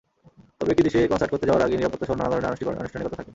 [0.59, 2.49] তবে একটি দেশে কনসার্ট করতে যাওয়ার আগে নিরাপত্তাসহ নানা ধরনের
[2.81, 3.29] আনুষ্ঠানিকতা থাকে।